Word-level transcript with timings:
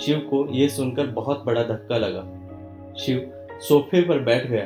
शिव 0.00 0.18
को 0.30 0.46
यह 0.50 0.68
सुनकर 0.68 1.06
बहुत 1.12 1.44
बड़ा 1.46 1.62
धक्का 1.64 1.96
लगा। 1.96 2.22
शिव 2.98 3.30
सोफे 3.60 4.00
पर 4.02 4.18
बैठ 4.18 4.46
गया। 4.46 4.64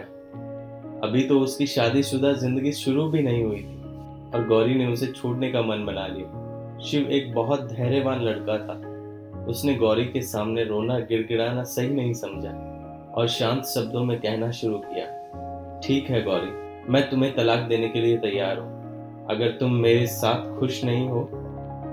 अभी 1.03 1.23
तो 1.23 1.39
उसकी 1.41 1.67
शादीशुदा 1.67 2.33
ज़िंदगी 2.33 2.73
शुरू 2.73 3.09
भी 3.09 3.23
नहीं 3.23 3.43
हुई 3.45 3.59
थी 3.59 3.83
और 4.35 4.47
गौरी 4.49 4.75
ने 4.75 4.87
उसे 4.87 5.07
छोड़ने 5.07 5.51
का 5.53 5.63
मन 5.63 5.85
बना 5.87 6.07
लिया। 6.07 6.79
शिव 6.81 7.11
एक 7.11 7.33
बहुत 7.35 7.61
धैर्यवान 7.73 8.23
लड़का 8.23 8.59
था। 8.59 8.81
उसने 9.49 9.75
गौरी 9.75 10.05
के 10.05 10.21
सामने 10.23 10.65
रोना, 10.65 10.99
गिड़गिड़ाना 11.01 11.63
सही 11.65 11.89
नहीं 11.89 12.13
समझा 12.15 12.51
और 13.15 13.29
शांत 13.29 13.65
शब्दों 13.65 14.05
में 14.05 14.19
कहना 14.21 14.51
शुरू 14.51 14.79
किया, 14.79 15.07
ठीक 15.81 16.11
है 16.11 16.23
गौरी, 16.23 16.51
मैं 16.89 17.09
तुम्हें 17.11 17.35
तलाक 17.35 17.69
देने 17.69 17.89
के 17.89 18.01
लिए 18.01 18.17
तैयार 18.19 18.59
हूँ। 18.59 19.27
अगर 19.31 19.51
तुम 19.51 19.75
मेरे 19.77 20.07
साथ 20.07 20.59
खुश 20.59 20.83
नहीं 20.85 21.09
हो 21.09 21.21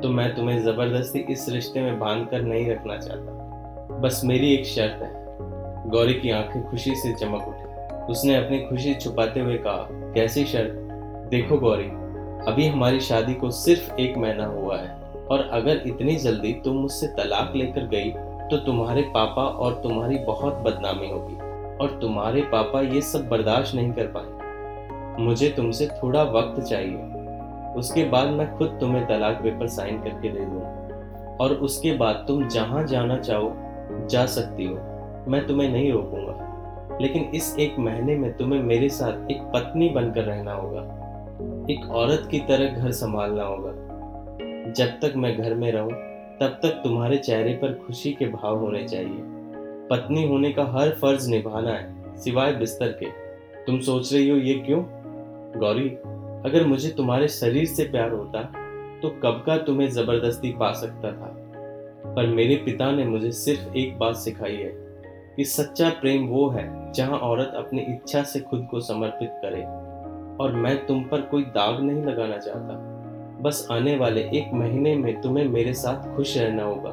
तो 0.02 0.10
मैं 0.10 0.36
तुम्हें 0.36 0.62
ज़बरदस्ती 0.64 1.20
इस 1.20 1.50
रिश्ते 1.50 1.82
में 1.82 2.00
बाँध 2.00 2.28
कर 2.30 2.42
नहीं 2.42 2.70
रखना 2.70 2.98
चाहता। 2.98 4.00
बस 4.00 4.22
मेरी 4.26 4.54
एक 4.54 4.66
शर्त 4.66 5.02
है। 5.04 5.90
गौरी 5.90 6.14
की 6.14 6.30
आँखें 6.30 6.70
खुशी 6.70 6.96
से 6.96 7.14
चमक 7.16 7.48
उठी। 7.48 8.12
उसने 8.12 8.36
अपनी 8.36 8.59
खुशी 8.59 8.94
छुपाते 8.95 9.40
हुए 9.40 9.58
कहा, 9.58 9.88
कैसी 9.92 10.45
शर्त? 10.45 10.72
देखो 11.32 11.58
गौरी, 11.58 11.88
अभी 12.48 12.68
हमारी 12.68 13.00
शादी 13.00 13.34
को 13.34 13.52
सिर्फ़ 13.52 13.95
एक 13.95 14.18
महीना 14.18 14.45
हुआ 14.45 14.78
है 14.78 14.90
और 15.32 15.50
अगर 15.52 15.82
इतनी 15.86 16.16
जल्दी 16.16 16.54
तुम 16.54 16.78
मुझसे 16.78 17.08
तलाक 17.08 17.54
लेकर 17.56 17.88
गई 17.88 18.09
तो 18.50 18.58
तुम्हारे 18.58 19.02
पापा 19.02 19.44
और 19.44 19.73
तुम्हारी 19.73 20.18
बहुत 20.18 20.54
बदनामी 20.54 21.09
होगी 21.09 21.36
और 21.78 22.00
तुम्हारे 22.02 22.42
पापा 22.42 22.81
ये 22.81 23.02
सब 23.02 23.30
बर्दाश्त 23.30 23.76
नहीं 23.76 23.92
कर 23.92 24.14
पाए 24.18 25.23
मुझे 25.23 25.50
तुमसे 25.50 25.88
थोड़ा 25.88 26.23
वक्त 26.23 26.62
चाहिए। 26.62 27.20
उसके 27.75 28.03
बाद 28.03 28.27
मैं 28.27 28.57
खुद 28.57 28.77
तुम्हें 28.81 29.07
तलाक 29.07 29.39
पेपर 29.43 29.67
साइन 29.67 30.02
करके 30.02 30.30
दे 30.30 30.39
दूँगा 30.39 30.88
और 31.41 31.52
उसके 31.52 31.94
बाद 31.94 32.25
तुम 32.27 32.47
जहाँ 32.47 32.88
जाना 32.88 33.17
चाहो, 33.17 33.53
जा 34.07 34.25
सकती 34.25 34.66
हो। 34.66 34.75
मैं 35.27 35.47
तुम्हें 35.47 35.70
नहीं 35.70 35.91
रोकूँगा। 35.91 36.47
लेकिन 37.02 37.23
इस 37.23 37.55
एक 37.59 37.80
महीने 37.80 38.16
में 38.16 38.38
तुम्हें 38.38 38.63
मेरे 38.63 38.89
साथ 38.89 39.31
एक 39.31 39.41
पत्नी 39.41 39.89
बनकर 39.89 40.23
रहना 40.23 40.53
होगा। 40.53 40.81
एक 41.69 41.91
औरत 41.91 42.28
की 42.31 42.39
तरह 42.39 42.75
घर 42.75 42.91
संभालना 42.91 43.44
होगा। 43.44 43.72
जब 44.72 44.85
तक 44.85 45.13
मैं 45.16 45.41
घर 45.41 45.53
में 45.53 45.72
रहूँ, 45.72 45.91
तब 46.39 46.47
तक 46.47 46.81
तुम्हारे 46.83 47.17
चेहरे 47.17 47.53
पर 47.53 47.73
खुशी 47.73 48.11
के 48.11 48.25
भाव 48.25 48.58
होने 48.58 48.83
चाहिए। 48.83 49.22
पत्नी 49.89 50.28
होने 50.28 50.52
का 50.52 50.63
हर 50.63 50.89
फ़र्ज़ 50.89 51.30
निभाना 51.30 51.69
है, 51.69 52.17
सिवाय 52.17 52.53
बिस्तर 52.53 52.88
के। 52.88 53.06
तुम 53.66 53.80
सोच 53.80 54.13
रही 54.13 54.30
हो 54.30 54.38
ये 54.38 54.53
क्यों? 54.53 54.83
गौरी 55.59 55.97
अगर 56.45 56.66
मुझे 56.67 56.89
तुम्हारे 56.89 57.28
शरीर 57.28 57.66
से 57.66 57.84
प्यार 57.84 58.11
होता 58.11 58.42
तो 59.02 59.09
कब 59.09 59.44
का 59.45 59.58
तुम्हें 59.58 59.89
ज़बरदस्ती 59.89 60.52
पा 60.52 60.72
सकता 60.73 61.11
था? 61.11 61.36
पर 62.16 62.28
मेरे 62.28 62.56
पिता 62.56 62.92
ने 62.92 63.06
मुझे 63.06 63.31
सिर्फ़ 63.31 63.75
एक 63.75 63.97
बात 64.00 64.16
सिखाई 64.16 64.56
है, 64.56 64.69
कि 65.36 65.45
सच्चा 65.45 65.89
प्रेम 65.89 66.28
वो 66.28 66.50
है, 66.50 66.92
जहाँ 66.92 67.17
औरत 67.19 67.53
अपनी 67.56 67.81
इच्छा 67.81 68.23
से 68.23 68.39
खुद 68.39 68.67
को 68.72 68.80
समर्पित 68.80 69.31
करे। 69.34 69.62
और 70.44 70.53
मैं 70.53 70.86
तुम 70.86 71.03
पर 71.03 71.22
कोई 71.22 71.44
दाग 71.44 71.81
नहीं 71.81 72.03
लगाना 72.03 72.38
चाहता। 72.38 72.73
बस 73.42 73.67
आने 73.72 73.97
वाले 73.97 74.22
एक 74.22 74.53
महीने 74.53 74.95
में 74.95 75.22
तुम्हें 75.22 75.45
मेरे 75.45 75.73
साथ 75.73 76.16
खुश 76.16 76.38
रहना 76.38 76.64
होगा। 76.64 76.89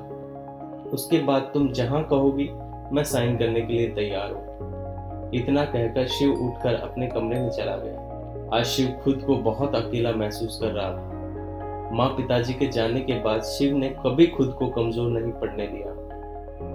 उसके 0.93 1.19
बाद 1.19 1.51
तुम 1.55 1.73
जहाँ 1.73 2.05
कहोगी, 2.05 2.49
मैं 2.93 3.05
साइन 3.05 3.39
करने 3.39 3.61
के 3.61 3.73
लिए 3.73 3.89
तैयार 3.89 4.33
हूँ। 4.33 5.31
इतना 5.35 5.65
कहकर 5.65 6.07
शिव 6.07 6.33
उठकर 6.33 6.75
अपने 6.75 7.07
कमरे 7.07 7.41
में 7.41 7.51
चला 7.51 7.77
गया। 7.77 8.08
आज 8.53 8.65
शिव 8.65 8.89
खुद 9.05 9.23
को 9.27 9.35
बहुत 9.37 9.75
अकेला 9.75 10.11
महसूस 10.13 10.59
कर 10.61 10.71
रहा 10.73 10.91
था। 10.91 11.91
माँ 11.95 12.09
पिताजी 12.09 12.53
के 12.55 12.67
जाने 12.67 13.01
के 13.01 13.15
बाद 13.21 13.43
शिव 13.43 13.77
ने 13.77 13.89
कभी 14.05 14.27
खुद 14.27 14.55
को 14.59 14.67
कमज़ोर 14.67 15.11
नहीं 15.11 15.33
पड़ने 15.33 15.67
दिया। 15.67 15.93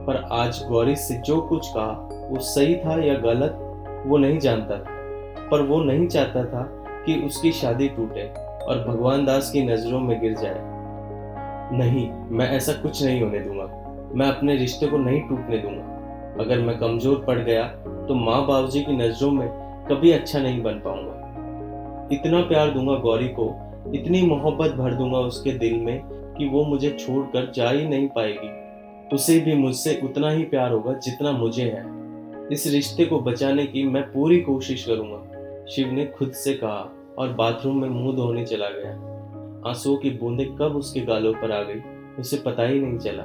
पर 0.06 0.16
आज 0.32 0.62
गौरी 0.70 0.96
से 0.96 1.16
जो 1.18 1.40
कुछ 1.42 1.68
कहा, 1.68 2.28
वो 2.32 2.40
सही 2.40 2.76
था 2.76 3.00
या 3.04 3.14
गलत, 3.16 3.58
वो 4.06 4.18
नहीं 4.18 4.38
जानता 4.40 4.78
था। 4.78 5.48
पर 5.52 5.62
वो 5.62 5.82
नहीं 5.84 6.08
चाहता 6.08 6.44
था 6.46 6.64
कि 7.06 7.16
उसकी 7.22 7.52
शादी 7.52 7.88
टूटे 7.90 8.28
और 8.66 8.84
भगवान 8.88 9.26
दास 9.26 9.52
की 9.52 9.64
नज़रों 9.64 10.00
में 10.00 10.20
गिर 10.22 10.34
जाए। 10.34 10.60
नहीं, 11.78 12.10
मैं 12.30 12.50
ऐसा 12.50 12.74
कुछ 12.74 13.04
नहीं 13.04 13.22
होने 13.22 13.40
दूँगा। 13.40 13.66
मैं 14.16 14.28
अपने 14.28 14.56
रिश्ते 14.56 14.88
को 14.88 14.98
नहीं 14.98 15.22
टूटने 15.22 15.58
दूँगा। 15.58 16.44
अगर 16.44 16.60
मैं 16.60 16.78
कमज़ोर 16.78 17.24
पड़ 17.28 17.40
गया 17.40 17.68
तो 18.08 18.16
माँ 18.16 18.46
बाबूजी 18.48 18.84
की 18.84 18.98
नज़रों 18.98 19.32
में 19.32 19.48
कभी 19.90 20.12
अच्छा 20.12 20.40
नहीं 20.40 20.64
बन 20.64 20.80
पाऊँगा। 20.80 21.03
इतना 22.14 22.42
प्यार 22.42 22.72
दूँगा 22.72 22.96
गौरी 23.00 23.28
को, 23.28 23.46
इतनी 23.96 24.22
मोहब्बत 24.22 24.72
भर 24.72 24.94
दूँगा 24.94 25.20
उसके 25.20 25.52
दिल 25.52 25.76
में 25.76 26.02
कि 26.38 26.48
वो 26.50 26.64
मुझे 26.66 26.90
छोड़कर 26.90 27.52
जा 27.52 27.70
ही 27.70 27.88
नहीं 27.88 28.08
पाएगी। 28.08 29.16
उसे 29.16 29.40
भी 29.40 29.54
मुझसे 29.54 30.00
उतना 30.04 30.30
ही 30.30 30.44
प्यार 30.44 30.72
होगा 30.72 30.94
जितना 30.94 31.32
मुझे 31.32 31.64
है। 31.64 32.48
इस 32.52 32.68
रिश्ते 32.68 33.06
को 33.06 33.20
बचाने 33.20 33.66
की 33.66 33.84
मैं 33.84 34.04
पूरी 34.04 34.40
कोशिश 34.42 34.84
करूँगा, 34.86 35.66
शिव 35.66 35.92
ने 35.92 36.06
खुद 36.06 36.32
से 36.32 36.54
कहा 36.54 36.90
और 37.18 37.34
बाथरूम 37.34 37.82
में 37.82 37.90
मुँह 37.90 38.16
धोने 38.16 38.46
चला 38.46 38.70
गया। 38.70 38.92
आंसुओं 39.70 39.98
की 39.98 40.10
बूंदें 40.10 40.48
कब 40.56 40.76
उसके 40.76 41.00
गालों 41.00 41.34
पर 41.34 41.52
आ 41.52 41.62
गई, 41.62 41.82
उसे 42.20 42.38
पता 42.38 42.64
ही 42.64 42.80
नहीं 42.80 42.98
चला। 42.98 43.24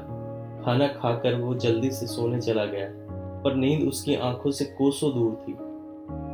खाना 0.65 0.87
खाकर 0.87 1.35
वो 1.35 1.55
जल्दी 1.55 1.91
से 1.91 2.07
सोने 2.07 2.41
चला 2.41 2.65
गया, 2.65 2.89
पर 3.45 3.55
नींद 3.55 3.89
उसकी 3.89 4.15
आँखों 4.15 4.51
से 4.51 4.65
कोसों 4.65 5.15
दूर 5.15 5.35
थी। 5.35 5.53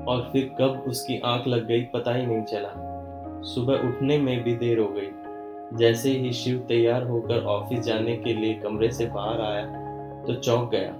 और 0.08 0.30
फिर 0.32 0.54
कब 0.60 0.84
उसकी 0.88 1.20
आँख 1.24 1.46
लग 1.46 1.66
गई 1.66 1.80
पता 1.80 2.14
ही 2.14 2.26
नहीं 2.26 2.42
चला। 2.42 2.72
सुबह 3.44 3.74
उठने 3.74 4.18
में 4.18 4.44
भी 4.44 4.54
देर 4.54 4.78
हो 4.78 4.88
गई। 4.88 5.08
जैसे 5.78 6.10
ही 6.10 6.32
शिव 6.32 6.58
तैयार 6.58 7.02
होकर 7.02 7.44
ऑफ़िस 7.44 7.80
जाने 7.80 8.16
के 8.16 8.34
लिए 8.34 8.54
कमरे 8.54 8.90
से 8.90 9.06
बाहर 9.06 9.40
आया 9.40 9.64
तो 10.26 10.34
चौंक 10.34 10.70
गया। 10.70 10.96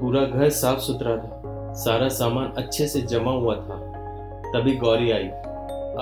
पूरा 0.00 0.24
घर 0.24 0.48
साफ़ 0.48 0.78
सुथरा 0.78 1.16
था। 1.16 1.40
सारा 1.72 2.08
सामान 2.08 2.52
अच्छे 2.56 2.86
से 2.86 3.00
जमा 3.00 3.32
हुआ 3.32 3.54
था। 3.54 3.92
तभी 4.54 4.76
गौरी 4.76 5.10
आई। 5.10 5.28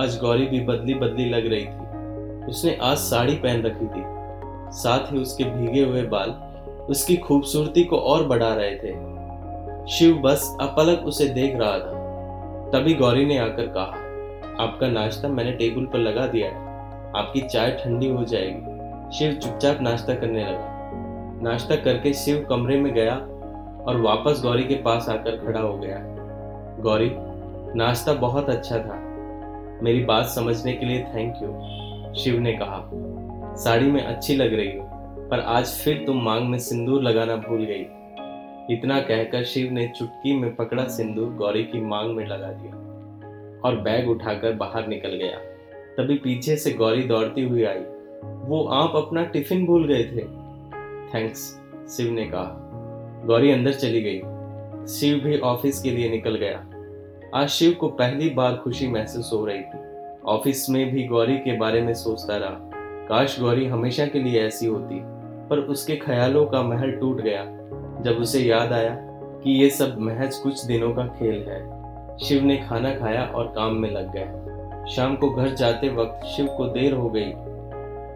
आज 0.04 0.18
गौरी 0.20 0.46
भी 0.46 0.60
बदली 0.60 0.94
बदली 0.94 1.30
लग 1.30 1.46
रही 1.46 1.66
थी। 1.66 1.82
उसने 2.46 2.78
आज 2.82 2.96
साड़ी 2.96 3.34
पहन 3.34 3.62
रखी 3.62 3.86
थी। 3.86 4.02
साथ 4.72 5.12
ही 5.12 5.18
उसके 5.18 5.44
भीगे 5.44 5.84
हुए 5.84 6.02
बाल 6.02 6.30
उसकी 6.90 7.16
खूबसूरती 7.16 7.84
को 7.84 7.96
और 7.96 8.26
बढ़ा 8.26 8.54
रहे 8.54 8.74
थे। 8.74 9.12
शिव 9.88 10.16
बस 10.16 10.56
अपलक 10.60 10.98
उसे 11.06 11.28
देख 11.28 11.56
रहा 11.56 11.78
था। 11.78 12.01
तभी 12.72 12.94
गौरी 12.94 13.24
ने 13.24 13.38
आकर 13.38 13.66
कहा, 13.66 14.64
आपका 14.64 14.88
नाश्ता 14.88 15.28
मैंने 15.28 15.52
टेबल 15.52 15.84
पर 15.84 15.98
लगा 15.98 16.26
दिया 16.26 16.48
है। 16.48 16.70
आपकी 17.16 17.40
चाय 17.40 17.70
ठंडी 17.70 18.08
हो 18.08 18.24
जाएगी। 18.24 19.18
शिव 19.18 19.32
चुपचाप 19.32 19.80
नाश्ता 19.80 20.14
करने 20.14 20.44
लगा। 20.44 20.68
नाश्ता 21.42 21.76
करके 21.76 22.12
शिव 22.12 22.46
कमरे 22.50 22.80
में 22.80 22.94
गया 22.94 23.14
और 23.86 24.00
वापस 24.00 24.42
गौरी 24.42 24.64
के 24.64 24.74
पास 24.74 25.08
आकर 25.08 25.36
खड़ा 25.36 25.60
हो 25.60 25.78
गया। 25.78 25.98
गौरी, 26.80 27.10
नाश्ता 27.78 28.12
बहुत 28.12 28.50
अच्छा 28.50 28.78
था। 28.78 28.98
मेरी 29.82 30.04
बात 30.04 30.26
समझने 30.26 30.72
के 30.72 30.86
लिए 30.86 31.02
थैंक 31.02 31.34
यू 31.42 32.14
शिव 32.14 32.40
ने 32.40 32.52
कहा। 32.52 32.90
साड़ी 33.54 33.90
में 33.90 34.04
अच्छी 34.04 34.36
लग 34.36 34.54
रही 34.54 34.76
हो, 34.78 34.84
पर 35.30 35.40
आज 35.40 35.66
फिर 35.66 36.04
तुम 36.06 36.22
मांग 36.22 36.48
में 36.48 36.58
सिंदूर 36.58 37.02
लगाना 37.02 37.36
भूल 37.36 37.64
गई। 37.64 37.86
इतना 38.70 39.00
कहकर 39.00 39.44
शिव 39.44 39.72
ने 39.72 39.92
चुटकी 39.98 40.36
में 40.36 40.56
पकड़ा 40.56 40.84
सिंदूर 40.84 41.28
गौरी 41.28 41.64
की 41.64 41.80
मांग 41.80 42.16
में 42.16 42.26
लगा 42.26 42.52
दिया 42.52 42.72
और 43.64 43.76
बैग 43.80 44.10
उठाकर 44.10 44.52
बाहर 44.52 44.86
निकल 44.86 45.08
गया। 45.08 45.38
तभी 45.96 46.14
पीछे 46.14 46.56
से 46.56 46.70
गौरी 46.70 47.02
दौड़ती 47.02 47.42
हुई 47.42 47.64
आई। 47.64 47.78
वो 48.24 48.64
आप 48.64 48.96
अपना 48.96 49.24
टिफ़िन 49.24 49.66
भूल 49.66 49.86
गए 49.86 50.04
थे। 50.04 50.24
थैंक्स, 51.14 51.60
शिव 51.96 52.12
ने 52.12 52.24
कहा। 52.24 52.58
गौरी 53.26 53.50
अंदर 53.50 53.72
चली 53.72 54.02
गई। 54.02 54.18
शिव 54.86 55.18
भी 55.18 55.38
ऑफ़िस 55.38 55.82
के 55.82 55.90
लिए 55.90 56.10
निकल 56.10 56.34
गया। 56.36 56.66
आज 57.34 57.48
शिव 57.48 57.72
को 57.72 57.88
पहली 57.88 58.30
बार 58.30 58.56
खुशी 58.56 58.86
महसूस 58.86 59.30
हो 59.32 59.46
रही 59.46 59.60
थी। 59.60 59.78
ऑफ़िस 60.26 60.70
में 60.70 60.90
भी 60.90 61.04
गौरी 61.04 61.36
के 61.36 61.56
बारे 61.56 61.82
में 61.82 61.94
सोचता 61.94 62.36
रहा। 62.36 62.70
काश 63.08 63.40
गौरी 63.40 63.66
हमेशा 63.66 64.06
के 64.06 64.18
लिए 64.18 64.42
ऐसी 64.42 64.66
होती, 64.66 65.00
पर 65.48 65.58
उसके 65.58 65.96
ख्यालों 65.96 66.46
का 66.46 66.62
महल 66.62 66.92
टूट 66.92 67.20
गया। 67.20 67.58
जब 68.02 68.16
उसे 68.16 68.40
याद 68.40 68.72
आया 68.72 68.96
कि 69.42 69.52
ये 69.52 69.68
सब 69.70 69.98
महज 69.98 70.34
कुछ 70.34 70.64
दिनों 70.64 70.92
का 70.94 71.06
खेल 71.08 71.44
है। 71.48 72.18
शिव 72.18 72.44
ने 72.44 72.56
खाना 72.58 72.94
खाया 72.94 73.22
और 73.24 73.46
काम 73.46 73.74
में 73.74 73.90
लग 73.90 74.12
गया 74.12 74.86
शाम 74.86 75.14
को 75.16 75.30
घर 75.30 75.54
जाते 75.54 75.88
वक्त 75.88 76.26
शिव 76.26 76.46
को 76.46 76.66
देर 76.66 76.94
हो 76.94 77.08
गई। 77.08 77.32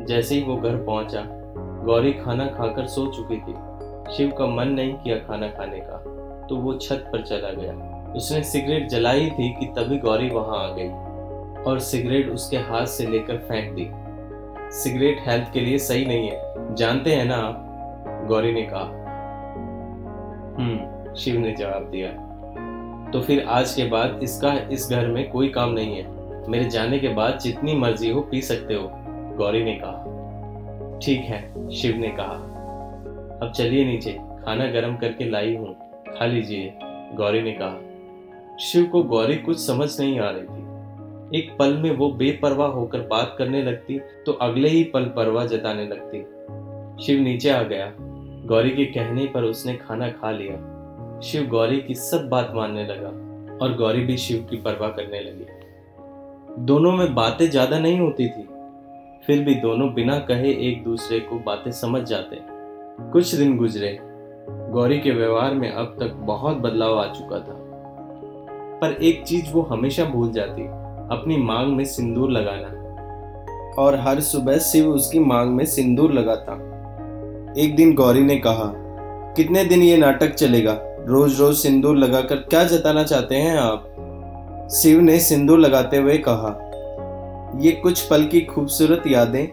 जैसे 0.07 0.35
ही 0.35 0.43
वो 0.43 0.57
घर 0.57 0.77
पहुँचा, 0.77 1.23
गौरी 1.85 2.13
खाना 2.13 2.47
खाकर 2.47 2.87
सो 2.87 3.07
चुकी 3.07 3.37
थी। 3.37 3.55
शिव 4.17 4.33
का 4.39 4.47
मन 4.47 4.69
नहीं 4.69 4.95
किया 4.95 5.17
खाना 5.19 5.49
खाने 5.49 5.81
का 5.81 5.99
तो 6.49 6.57
वो 6.57 6.75
छत 6.75 7.09
पर 7.13 7.23
चला 7.23 7.51
गया। 7.53 7.73
उसने 8.17 8.43
सिगरेट 8.43 8.89
जलाई 8.89 9.31
थी 9.31 9.49
कि 9.53 9.67
तभी 9.67 9.99
गौरी 9.99 10.29
वहाँ 10.31 10.59
आ 10.65 10.75
गई 10.77 10.89
और 11.63 11.79
सिगरेट 11.79 12.31
उसके 12.31 12.57
हाथ 12.57 12.87
से 12.87 13.07
लेकर 13.07 13.37
फेंक 13.39 13.75
दी। 13.75 13.91
सिगरेट 14.73 15.19
हेल्थ 15.27 15.53
के 15.53 15.61
लिए 15.61 15.79
सही 15.79 16.05
नहीं 16.05 16.31
है। 16.31 16.75
जानते 16.75 17.15
हैं 17.15 17.25
ना 17.25 17.37
आप? 17.37 18.27
गौरी 18.29 18.53
ने 18.53 18.63
कहा। 18.63 19.06
शिव 21.15 21.39
ने 21.39 21.55
जवाब 21.55 21.91
दिया। 21.91 22.09
तो 23.13 23.21
फिर 23.21 23.45
आज 23.49 23.75
के 23.75 23.85
बाद 23.85 24.21
इसका 24.23 24.53
इस 24.73 24.89
घर 24.91 25.07
में 25.07 25.29
कोई 25.31 25.49
काम 25.49 25.71
नहीं 25.71 25.97
है। 25.97 26.49
मेरे 26.49 26.65
जाने 26.65 26.99
के 26.99 27.09
बाद 27.09 27.39
जितनी 27.39 27.75
मर्ज़ी 27.75 28.11
हो 28.11 28.21
पी 28.21 28.41
सकते 28.43 28.75
हो, 28.75 28.89
गौरी 29.37 29.63
ने 29.65 29.75
कहा। 29.83 30.99
ठीक 31.03 31.21
है, 31.21 31.71
शिव 31.71 31.97
ने 31.97 32.09
कहा। 32.09 32.35
अब 33.43 33.53
चलिए 33.57 33.85
नीचे, 33.85 34.13
खाना 34.13 34.67
गर्म 34.67 34.97
करके 34.97 35.25
लाई 35.25 35.57
हूँ, 35.57 35.75
खा 36.09 36.27
लीजिए, 36.27 36.73
गौरी 37.15 37.43
ने 37.43 37.53
कहा। 37.53 38.57
शिव 38.61 38.85
को 38.85 39.03
गौरी 39.03 39.37
कुछ 39.37 39.59
समझ 39.59 40.01
नहीं 40.01 40.21
आ 40.21 40.31
रही 40.31 40.43
थी। 40.43 41.39
एक 41.39 41.57
पल 41.59 41.77
में 41.77 41.91
वो 41.91 42.11
बेपरवाह 42.11 42.69
होकर 42.69 43.01
बात 43.01 43.35
करने 43.39 43.63
लगती 43.63 43.99
तो 44.27 44.33
अगले 44.33 44.69
ही 44.69 44.85
पल 44.85 45.05
परवाह 45.05 45.47
जताने 45.47 45.87
लगती। 45.87 46.19
शिव 47.05 47.21
नीचे 47.21 47.51
आ 47.51 47.63
गया। 47.63 47.93
गौरी 48.47 48.71
के 48.71 48.85
कहने 48.85 49.27
पर 49.27 49.43
उसने 49.43 49.75
खाना 49.75 50.09
खा 50.09 50.31
लिया। 50.31 51.21
शिव 51.21 51.47
गौरी 51.47 51.81
की 51.81 51.95
सब 51.95 52.29
बात 52.29 52.53
मानने 52.55 52.85
लगा 52.85 53.09
और 53.65 53.77
गौरी 53.77 54.01
भी 54.01 54.17
शिव 54.17 54.47
की 54.51 54.57
परवाह 54.57 54.91
करने 54.91 55.21
लगी। 55.21 55.47
दोनों 56.65 56.93
में 56.93 57.15
बातें 57.15 57.51
ज़्यादा 57.51 57.79
नहीं 57.79 58.01
होती 58.01 58.29
थी। 58.29 58.49
फिर 59.27 59.45
भी 59.45 59.55
दोनों 59.55 59.95
बिना 59.95 60.19
कहे 60.19 60.53
एक 60.69 60.85
दूसरे 60.85 61.21
को 61.21 61.39
बातें 61.39 61.71
समझ 61.71 62.03
जाते। 62.03 62.39
कुछ 63.13 63.35
दिन 63.35 63.57
गुजरे। 63.57 63.99
गौरी 64.51 64.99
के 64.99 65.11
व्यवहार 65.11 65.55
में 65.55 65.71
अब 65.73 65.97
तक 66.01 66.13
बहुत 66.13 66.57
बदलाव 66.57 66.99
आ 66.99 67.07
चुका 67.13 67.39
था। 67.39 67.57
पर 68.81 68.93
एक 68.93 69.25
चीज़ 69.25 69.53
वो 69.53 69.63
हमेशा 69.63 70.05
भूल 70.05 70.33
जाती, 70.33 70.63
अपनी 71.17 71.37
मांग 71.37 71.77
में 71.77 71.85
सिंदूर 71.85 72.31
लगाना। 72.31 72.69
और 73.83 73.95
हर 73.95 74.21
सुबह 74.21 74.59
शिव 74.59 74.89
उसकी 74.89 75.19
मांग 75.19 75.51
में 75.51 75.65
सिंदूर 75.65 76.13
लगाता। 76.13 76.76
एक 77.57 77.75
दिन 77.77 77.95
गौरी 77.95 78.21
ने 78.21 78.37
कहा, 78.37 78.73
कितने 79.37 79.65
दिन 79.65 79.83
ये 79.83 79.97
नाटक 79.97 80.35
चलेगा? 80.35 80.73
रोज 81.07 81.39
रोज 81.41 81.57
सिंदूर 81.57 81.97
लगाकर 81.97 82.37
क्या 82.51 82.63
जताना 82.65 83.03
चाहते 83.03 83.35
हैं 83.35 83.57
आप? 83.57 84.69
शिव 84.73 85.01
ने 85.01 85.19
सिंदूर 85.21 85.59
लगाते 85.59 85.97
हुए 85.97 86.17
कहा, 86.19 86.51
ये 87.61 87.73
कुछ 87.73 88.01
पल 88.01 88.25
की 88.25 88.41
खूबसूरत 88.41 89.03
यादें 89.07 89.47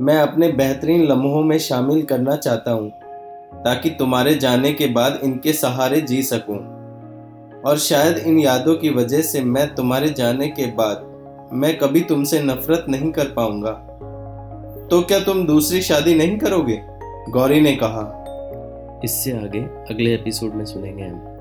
मैं 0.00 0.16
अपने 0.16 0.48
बेहतरीन 0.52 1.04
लम्हों 1.04 1.42
में 1.42 1.58
शामिल 1.58 2.02
करना 2.02 2.36
चाहता 2.36 2.70
हूँ, 2.70 2.90
ताकि 3.54 3.90
तुम्हारे 3.90 4.34
जाने 4.34 4.72
के 4.72 4.86
बाद 4.86 5.18
इनके 5.24 5.52
सहारे 5.52 6.00
जी 6.00 6.22
सकूँ। 6.22 6.58
और 7.62 7.78
शायद 7.78 8.18
इन 8.18 8.38
यादों 8.38 8.74
की 8.74 8.90
वजह 8.90 9.22
से 9.22 9.40
मैं 9.42 9.66
तुम्हारे 9.74 10.10
जाने 10.10 10.48
के 10.48 10.66
बाद 10.72 11.50
मैं 11.52 11.76
कभी 11.78 12.00
तुमसे 12.00 12.40
नफरत 12.42 12.84
नहीं 12.88 13.10
कर 13.12 13.32
पाऊँगा। 13.36 13.72
तो 14.90 15.00
क्या 15.02 15.18
तुम 15.20 15.44
दूसरी 15.46 15.82
शादी 15.82 16.14
नहीं 16.14 16.38
करोगे? 16.38 16.80
गौरी 17.30 17.60
ने 17.60 17.76
कहा 17.82 19.00
इससे 19.04 19.32
आगे 19.32 19.60
अगले 19.60 20.14
एपिसोड 20.14 20.54
में 20.54 20.64
सुनेंगे 20.64 21.02
हम। 21.02 21.37